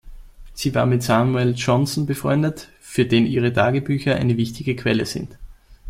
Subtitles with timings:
[0.55, 5.37] Sie war mit Samuel Johnson befreundet, für den ihre Tagebücher eine wichtige Quelle sind.